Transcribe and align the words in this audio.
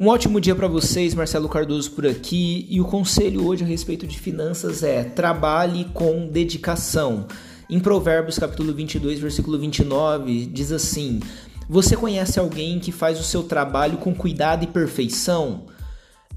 Um 0.00 0.08
ótimo 0.08 0.40
dia 0.40 0.54
para 0.54 0.66
vocês, 0.66 1.14
Marcelo 1.14 1.46
Cardoso 1.46 1.90
por 1.90 2.06
aqui, 2.06 2.66
e 2.70 2.80
o 2.80 2.86
conselho 2.86 3.46
hoje 3.46 3.64
a 3.64 3.66
respeito 3.66 4.06
de 4.06 4.18
finanças 4.18 4.82
é: 4.82 5.04
trabalhe 5.04 5.84
com 5.92 6.26
dedicação. 6.26 7.26
Em 7.68 7.78
Provérbios 7.78 8.38
capítulo 8.38 8.72
22, 8.72 9.20
versículo 9.20 9.58
29, 9.58 10.46
diz 10.46 10.72
assim: 10.72 11.20
Você 11.68 11.98
conhece 11.98 12.40
alguém 12.40 12.80
que 12.80 12.90
faz 12.90 13.20
o 13.20 13.22
seu 13.22 13.42
trabalho 13.42 13.98
com 13.98 14.14
cuidado 14.14 14.64
e 14.64 14.68
perfeição? 14.68 15.66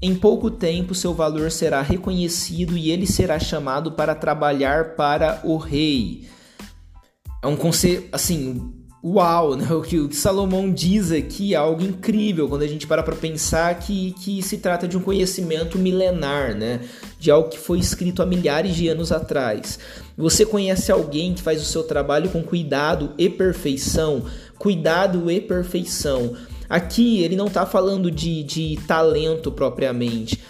Em 0.02 0.14
pouco 0.14 0.50
tempo 0.50 0.94
seu 0.94 1.14
valor 1.14 1.50
será 1.50 1.80
reconhecido 1.80 2.76
e 2.76 2.90
ele 2.90 3.06
será 3.06 3.38
chamado 3.38 3.92
para 3.92 4.14
trabalhar 4.14 4.94
para 4.94 5.40
o 5.42 5.56
rei. 5.56 6.28
É 7.42 7.46
um 7.46 7.56
conselho, 7.56 8.04
assim, 8.12 8.74
uau, 9.04 9.54
né? 9.54 9.70
O 9.70 9.82
que, 9.82 9.98
o 9.98 10.08
que 10.08 10.16
Salomão 10.16 10.72
diz 10.72 11.12
aqui 11.12 11.52
é 11.52 11.56
algo 11.58 11.82
incrível 11.82 12.48
quando 12.48 12.62
a 12.62 12.66
gente 12.66 12.86
para 12.86 13.02
para 13.02 13.14
pensar 13.14 13.78
que, 13.78 14.12
que 14.12 14.40
se 14.42 14.56
trata 14.56 14.88
de 14.88 14.96
um 14.96 15.00
conhecimento 15.00 15.78
milenar, 15.78 16.56
né? 16.56 16.80
De 17.20 17.30
algo 17.30 17.50
que 17.50 17.58
foi 17.58 17.78
escrito 17.78 18.22
há 18.22 18.26
milhares 18.26 18.74
de 18.74 18.88
anos 18.88 19.12
atrás. 19.12 19.78
Você 20.16 20.46
conhece 20.46 20.90
alguém 20.90 21.34
que 21.34 21.42
faz 21.42 21.60
o 21.60 21.66
seu 21.66 21.82
trabalho 21.82 22.30
com 22.30 22.42
cuidado 22.42 23.12
e 23.18 23.28
perfeição? 23.28 24.24
Cuidado 24.58 25.30
e 25.30 25.38
perfeição. 25.38 26.34
Aqui 26.66 27.22
ele 27.22 27.36
não 27.36 27.48
está 27.48 27.66
falando 27.66 28.10
de, 28.10 28.42
de 28.42 28.78
talento 28.88 29.52
propriamente. 29.52 30.40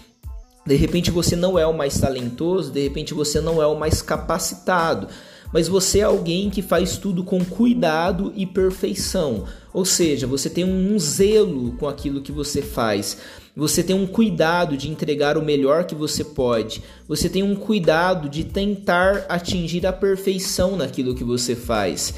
De 0.64 0.76
repente 0.76 1.10
você 1.10 1.34
não 1.34 1.58
é 1.58 1.66
o 1.66 1.76
mais 1.76 1.98
talentoso, 1.98 2.70
de 2.70 2.80
repente 2.80 3.12
você 3.12 3.40
não 3.40 3.60
é 3.60 3.66
o 3.66 3.78
mais 3.78 4.00
capacitado 4.00 5.08
mas 5.54 5.68
você 5.68 6.00
é 6.00 6.02
alguém 6.02 6.50
que 6.50 6.60
faz 6.60 6.96
tudo 6.96 7.22
com 7.22 7.44
cuidado 7.44 8.32
e 8.34 8.44
perfeição. 8.44 9.44
Ou 9.72 9.84
seja, 9.84 10.26
você 10.26 10.50
tem 10.50 10.64
um 10.64 10.98
zelo 10.98 11.76
com 11.78 11.86
aquilo 11.86 12.20
que 12.20 12.32
você 12.32 12.60
faz. 12.60 13.18
Você 13.54 13.80
tem 13.84 13.94
um 13.94 14.04
cuidado 14.04 14.76
de 14.76 14.90
entregar 14.90 15.38
o 15.38 15.44
melhor 15.44 15.84
que 15.84 15.94
você 15.94 16.24
pode. 16.24 16.82
Você 17.06 17.28
tem 17.28 17.44
um 17.44 17.54
cuidado 17.54 18.28
de 18.28 18.42
tentar 18.42 19.26
atingir 19.28 19.86
a 19.86 19.92
perfeição 19.92 20.74
naquilo 20.74 21.14
que 21.14 21.22
você 21.22 21.54
faz. 21.54 22.12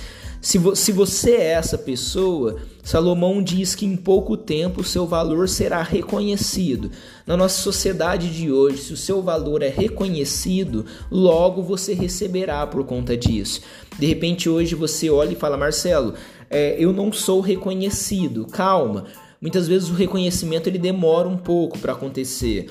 Se, 0.47 0.58
vo 0.58 0.77
se 0.77 0.92
você 0.92 1.33
é 1.33 1.52
essa 1.55 1.77
pessoa, 1.77 2.61
Salomão 2.80 3.42
diz 3.42 3.75
que 3.75 3.84
em 3.84 3.97
pouco 3.97 4.36
tempo 4.36 4.80
o 4.80 4.84
seu 4.84 5.05
valor 5.05 5.48
será 5.48 5.83
reconhecido. 5.83 6.88
Na 7.27 7.36
nossa 7.36 7.61
sociedade 7.61 8.30
de 8.30 8.53
hoje, 8.53 8.78
se 8.78 8.92
o 8.92 8.97
seu 8.97 9.20
valor 9.20 9.61
é 9.61 9.69
reconhecido, 9.69 10.86
logo 11.11 11.64
você 11.64 11.94
receberá 11.94 12.64
por 12.64 12.84
conta 12.84 13.16
disso. 13.16 13.61
De 13.98 14.06
repente, 14.06 14.48
hoje 14.48 14.77
você 14.77 15.11
olha 15.11 15.33
e 15.33 15.34
fala: 15.34 15.56
Marcelo, 15.56 16.14
é, 16.48 16.77
eu 16.78 16.92
não 16.92 17.12
sou 17.12 17.41
reconhecido. 17.41 18.47
Calma. 18.47 19.06
Muitas 19.41 19.66
vezes 19.66 19.91
o 19.91 19.94
reconhecimento 19.94 20.69
ele 20.69 20.78
demora 20.78 21.27
um 21.27 21.36
pouco 21.36 21.77
para 21.77 21.92
acontecer. 21.92 22.70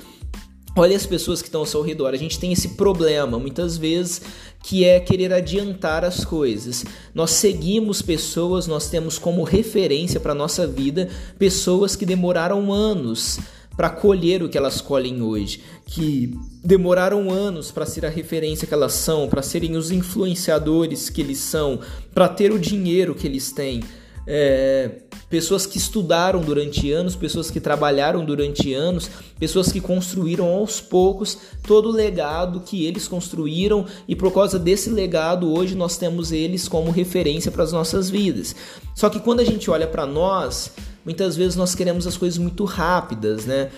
Olha 0.77 0.97
as 0.97 1.05
pessoas 1.05 1.41
que 1.41 1.47
estão 1.47 1.61
ao 1.61 1.65
seu 1.65 1.81
redor. 1.81 2.13
A 2.13 2.17
gente 2.17 2.37
tem 2.37 2.51
esse 2.51 2.69
problema 2.69 3.39
muitas 3.39 3.77
vezes 3.77 4.21
que 4.61 4.83
é 4.83 4.99
querer 4.99 5.31
adiantar 5.31 6.03
as 6.03 6.25
coisas. 6.25 6.83
Nós 7.13 7.31
seguimos 7.31 8.01
pessoas, 8.01 8.67
nós 8.67 8.89
temos 8.89 9.17
como 9.17 9.43
referência 9.43 10.19
para 10.19 10.35
nossa 10.35 10.67
vida 10.67 11.09
pessoas 11.39 11.95
que 11.95 12.05
demoraram 12.05 12.73
anos 12.73 13.39
para 13.77 13.89
colher 13.89 14.43
o 14.43 14.49
que 14.49 14.57
elas 14.57 14.81
colhem 14.81 15.21
hoje, 15.21 15.61
que 15.85 16.33
demoraram 16.63 17.29
anos 17.29 17.71
para 17.71 17.85
ser 17.85 18.05
a 18.05 18.09
referência 18.09 18.67
que 18.67 18.73
elas 18.73 18.93
são, 18.93 19.29
para 19.29 19.41
serem 19.41 19.75
os 19.75 19.91
influenciadores 19.91 21.09
que 21.09 21.21
eles 21.21 21.39
são, 21.39 21.79
para 22.13 22.27
ter 22.27 22.51
o 22.51 22.59
dinheiro 22.59 23.15
que 23.15 23.27
eles 23.27 23.51
têm. 23.51 23.81
É, 24.27 24.89
pessoas 25.29 25.65
que 25.65 25.77
estudaram 25.77 26.41
durante 26.41 26.91
anos, 26.91 27.15
pessoas 27.15 27.51
que 27.51 27.59
trabalharam 27.59 28.25
durante 28.25 28.73
anos, 28.73 29.09
pessoas 29.39 29.71
que 29.71 29.79
construíram 29.81 30.47
aos 30.47 30.79
poucos 30.81 31.37
todo 31.63 31.89
o 31.89 31.91
legado 31.91 32.61
que 32.61 32.85
eles 32.85 33.07
construíram 33.07 33.85
e 34.07 34.15
por 34.15 34.31
causa 34.31 34.57
desse 34.57 34.89
legado 34.89 35.53
hoje 35.53 35.75
nós 35.75 35.97
temos 35.97 36.31
eles 36.31 36.67
como 36.67 36.91
referência 36.91 37.51
para 37.51 37.63
as 37.63 37.71
nossas 37.71 38.09
vidas. 38.09 38.55
Só 38.95 39.09
que 39.09 39.19
quando 39.19 39.41
a 39.41 39.45
gente 39.45 39.69
olha 39.69 39.87
para 39.87 40.05
nós, 40.05 40.71
muitas 41.03 41.35
vezes 41.35 41.55
nós 41.55 41.75
queremos 41.75 42.07
as 42.07 42.17
coisas 42.17 42.37
muito 42.37 42.65
rápidas, 42.65 43.45
né? 43.45 43.69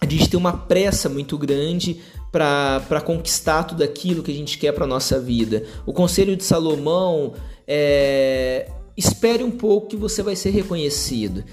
A 0.00 0.06
gente 0.06 0.28
tem 0.28 0.38
uma 0.38 0.52
pressa 0.52 1.08
muito 1.08 1.38
grande 1.38 2.00
para 2.30 3.00
conquistar 3.04 3.62
tudo 3.62 3.82
aquilo 3.82 4.22
que 4.22 4.30
a 4.30 4.34
gente 4.34 4.58
quer 4.58 4.72
para 4.72 4.86
nossa 4.86 5.18
vida. 5.18 5.64
O 5.86 5.92
conselho 5.92 6.36
de 6.36 6.44
Salomão 6.44 7.32
é 7.66 8.68
espere 8.96 9.42
um 9.42 9.50
pouco 9.50 9.88
que 9.88 9.96
você 9.96 10.22
vai 10.22 10.36
ser 10.36 10.50
reconhecido. 10.50 11.44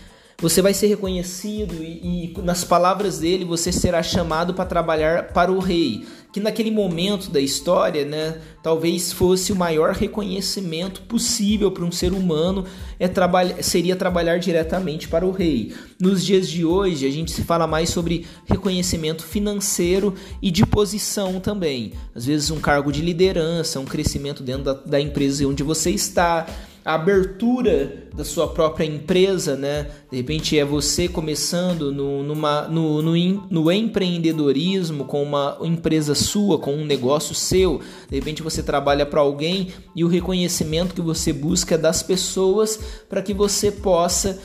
Você 0.41 0.59
vai 0.59 0.73
ser 0.73 0.87
reconhecido 0.87 1.83
e, 1.83 2.33
e 2.33 2.41
nas 2.41 2.63
palavras 2.63 3.19
dele 3.19 3.45
você 3.45 3.71
será 3.71 4.01
chamado 4.01 4.55
para 4.55 4.65
trabalhar 4.65 5.27
para 5.33 5.51
o 5.51 5.59
rei, 5.59 6.03
que 6.33 6.39
naquele 6.39 6.71
momento 6.71 7.29
da 7.29 7.39
história, 7.39 8.03
né, 8.03 8.41
talvez 8.63 9.13
fosse 9.13 9.51
o 9.51 9.55
maior 9.55 9.93
reconhecimento 9.93 11.03
possível 11.03 11.69
para 11.71 11.85
um 11.85 11.91
ser 11.91 12.11
humano 12.11 12.65
é 12.99 13.07
trabalhar, 13.07 13.61
seria 13.61 13.95
trabalhar 13.95 14.39
diretamente 14.39 15.07
para 15.07 15.27
o 15.27 15.31
rei. 15.31 15.75
Nos 15.99 16.25
dias 16.25 16.49
de 16.49 16.65
hoje 16.65 17.05
a 17.05 17.11
gente 17.11 17.31
se 17.31 17.43
fala 17.43 17.67
mais 17.67 17.91
sobre 17.91 18.25
reconhecimento 18.47 19.23
financeiro 19.23 20.15
e 20.41 20.49
de 20.49 20.65
posição 20.65 21.39
também. 21.39 21.93
Às 22.15 22.25
vezes 22.25 22.49
um 22.49 22.59
cargo 22.59 22.91
de 22.91 23.03
liderança, 23.03 23.79
um 23.79 23.85
crescimento 23.85 24.41
dentro 24.41 24.63
da, 24.63 24.73
da 24.73 24.99
empresa 24.99 25.47
onde 25.47 25.61
você 25.61 25.91
está 25.91 26.47
a 26.83 26.95
abertura 26.95 28.07
da 28.13 28.25
sua 28.25 28.47
própria 28.47 28.85
empresa, 28.85 29.55
né? 29.55 29.87
De 30.09 30.17
repente 30.17 30.57
é 30.57 30.65
você 30.65 31.07
começando 31.07 31.91
no, 31.91 32.23
numa, 32.23 32.63
no, 32.63 33.01
no, 33.01 33.13
no, 33.49 33.71
empreendedorismo 33.71 35.05
com 35.05 35.21
uma 35.21 35.57
empresa 35.61 36.15
sua, 36.15 36.57
com 36.57 36.73
um 36.73 36.85
negócio 36.85 37.35
seu. 37.35 37.81
De 38.09 38.15
repente 38.15 38.41
você 38.41 38.63
trabalha 38.63 39.05
para 39.05 39.21
alguém 39.21 39.67
e 39.95 40.03
o 40.03 40.07
reconhecimento 40.07 40.95
que 40.95 41.01
você 41.01 41.31
busca 41.31 41.75
é 41.75 41.77
das 41.77 42.01
pessoas 42.01 42.79
para 43.07 43.21
que 43.21 43.33
você 43.33 43.71
possa 43.71 44.39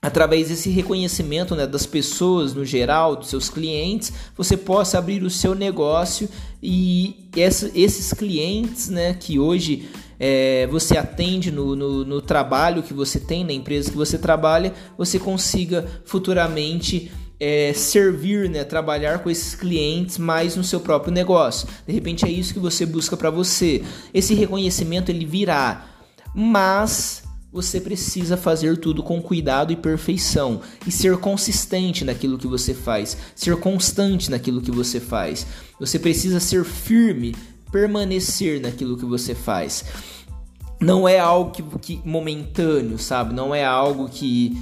através 0.00 0.48
desse 0.48 0.70
reconhecimento 0.70 1.56
né, 1.56 1.66
das 1.66 1.84
pessoas 1.84 2.54
no 2.54 2.64
geral, 2.64 3.16
dos 3.16 3.28
seus 3.28 3.50
clientes, 3.50 4.12
você 4.36 4.56
possa 4.56 4.96
abrir 4.96 5.24
o 5.24 5.30
seu 5.30 5.56
negócio 5.56 6.28
e 6.62 7.28
esses 7.74 8.12
clientes 8.12 8.88
né, 8.88 9.12
que 9.14 9.40
hoje 9.40 9.88
é, 10.18 10.66
você 10.66 10.96
atende 10.96 11.50
no, 11.50 11.76
no, 11.76 12.04
no, 12.04 12.20
trabalho 12.20 12.82
que 12.82 12.92
você 12.92 13.20
tem, 13.20 13.44
na 13.44 13.52
empresa 13.52 13.90
que 13.90 13.96
você 13.96 14.18
trabalha, 14.18 14.74
você 14.96 15.18
consiga 15.18 15.86
futuramente 16.04 17.10
é, 17.38 17.72
servir, 17.72 18.50
né, 18.50 18.64
trabalhar 18.64 19.20
com 19.20 19.30
esses 19.30 19.54
clientes 19.54 20.18
mais 20.18 20.56
no 20.56 20.64
seu 20.64 20.80
próprio 20.80 21.12
negócio. 21.12 21.68
De 21.86 21.92
repente 21.92 22.24
é 22.24 22.30
isso 22.30 22.52
que 22.52 22.60
você 22.60 22.84
busca 22.84 23.16
para 23.16 23.30
você. 23.30 23.82
Esse 24.12 24.34
reconhecimento 24.34 25.10
ele 25.10 25.24
virá, 25.24 25.86
mas 26.34 27.22
você 27.50 27.80
precisa 27.80 28.36
fazer 28.36 28.76
tudo 28.76 29.02
com 29.02 29.22
cuidado 29.22 29.72
e 29.72 29.76
perfeição 29.76 30.60
e 30.86 30.90
ser 30.90 31.16
consistente 31.16 32.04
naquilo 32.04 32.36
que 32.36 32.46
você 32.46 32.74
faz, 32.74 33.16
ser 33.34 33.56
constante 33.56 34.30
naquilo 34.30 34.60
que 34.60 34.70
você 34.70 35.00
faz. 35.00 35.46
Você 35.80 35.98
precisa 35.98 36.40
ser 36.40 36.64
firme 36.64 37.34
permanecer 37.70 38.60
naquilo 38.60 38.96
que 38.96 39.04
você 39.04 39.34
faz. 39.34 39.84
Não 40.80 41.08
é 41.08 41.18
algo 41.18 41.50
que, 41.50 41.62
que 41.78 42.00
momentâneo, 42.04 42.98
sabe? 42.98 43.34
Não 43.34 43.54
é 43.54 43.64
algo 43.64 44.08
que 44.08 44.56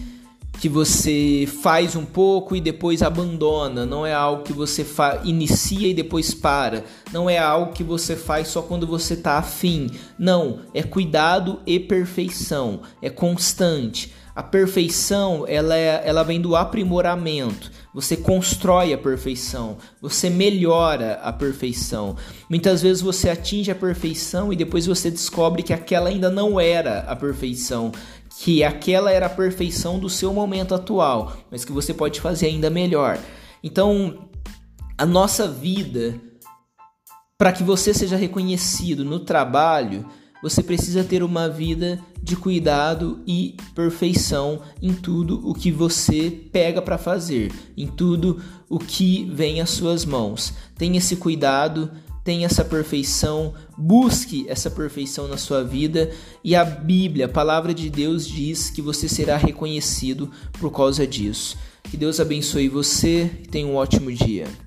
que 0.61 0.69
você 0.69 1.49
faz 1.63 1.95
um 1.95 2.05
pouco 2.05 2.57
e 2.57 2.61
depois 2.61 3.03
abandona, 3.03 3.85
não 3.85 4.07
é 4.07 4.13
algo 4.13 4.43
que 4.43 4.53
você 4.53 4.87
inicia 5.25 5.89
e 5.89 5.95
depois 5.95 6.33
para, 6.33 6.85
não 7.13 7.29
é 7.29 7.39
algo 7.39 7.73
que 7.73 7.85
você 7.85 8.17
faz 8.17 8.49
só 8.49 8.63
quando 8.63 8.87
você 8.87 9.15
está 9.15 9.39
afim. 9.39 9.91
Não, 10.19 10.61
é 10.73 10.83
cuidado 10.83 11.61
e 11.67 11.79
perfeição, 11.79 12.81
é 13.03 13.11
constante. 13.11 14.13
A 14.35 14.43
perfeição, 14.43 15.47
ela, 15.49 15.75
é, 15.75 16.03
ela 16.05 16.23
vem 16.23 16.39
do 16.39 16.55
aprimoramento. 16.55 17.71
Você 17.95 18.15
constrói 18.15 18.93
a 18.93 18.99
perfeição, 18.99 19.79
você 20.03 20.29
melhora 20.29 21.15
a 21.23 21.33
perfeição. 21.33 22.15
Muitas 22.51 22.83
vezes 22.83 23.01
você 23.01 23.31
atinge 23.31 23.71
a 23.71 23.75
perfeição 23.75 24.53
e 24.53 24.57
depois 24.57 24.85
você 24.85 25.11
descobre 25.11 25.63
que 25.63 25.73
aquela 25.73 26.11
ainda 26.11 26.29
não 26.29 26.61
era 26.61 26.99
a 27.09 27.17
perfeição, 27.17 27.91
que 28.39 28.63
aquela 28.63 29.11
era 29.11 29.27
a 29.27 29.31
perfeição 29.31 29.99
do 29.99 30.11
seu 30.11 30.33
momento 30.33 30.75
atual, 30.75 31.37
mas 31.51 31.65
que 31.65 31.73
você 31.73 31.95
pode 31.95 32.21
fazer 32.21 32.47
ainda 32.47 32.69
melhor. 32.69 33.19
Então, 33.63 34.29
a 34.99 35.07
nossa 35.07 35.49
vida, 35.49 36.21
para 37.39 37.53
que 37.53 37.63
você 37.63 37.95
seja 37.95 38.17
reconhecido 38.17 39.05
no 39.05 39.21
trabalho, 39.21 40.07
você 40.43 40.63
precisa 40.63 41.03
ter 41.03 41.23
uma 41.23 41.49
vida 41.49 41.99
de 42.23 42.37
cuidado 42.37 43.21
e 43.27 43.57
perfeição 43.75 44.61
em 44.83 44.93
tudo 44.93 45.41
o 45.49 45.55
que 45.55 45.71
você 45.71 46.31
pega 46.53 46.83
para 46.83 46.99
fazer, 46.99 47.51
em 47.77 47.87
tudo 47.87 48.41
o 48.69 48.79
que 48.79 49.25
vem 49.33 49.61
às 49.61 49.71
suas 49.71 50.05
mãos. 50.05 50.53
Tenha 50.77 50.99
esse 50.99 51.17
cuidado, 51.17 51.91
tenha 52.27 52.47
essa 52.47 52.65
perfeição, 52.65 53.55
busque 53.79 54.47
essa 54.49 54.69
perfeição 54.69 55.29
na 55.29 55.37
sua 55.37 55.63
vida 55.63 56.11
e 56.43 56.57
a 56.57 56.65
Bíblia, 56.65 57.27
a 57.27 57.29
palavra 57.29 57.73
de 57.73 57.89
Deus 57.89 58.27
diz 58.27 58.69
que 58.69 58.83
você 58.83 59.09
será 59.09 59.37
reconhecido 59.37 60.29
por 60.59 60.73
causa 60.73 61.07
disso. 61.07 61.57
Que 61.85 61.97
Deus 61.97 62.19
abençoe 62.19 62.69
você 62.69 63.31
e 63.45 63.47
tenha 63.47 63.69
um 63.69 63.77
ótimo 63.77 64.13
dia. 64.13 64.66